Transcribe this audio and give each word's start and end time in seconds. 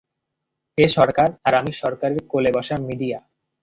এ 0.77 0.85
সরকার, 0.97 1.29
আর 1.45 1.53
আমি 1.55 1.71
সরকারের 1.81 2.21
কোলে 2.31 2.51
বসা 2.55 2.75
মিডিয়া। 2.87 3.19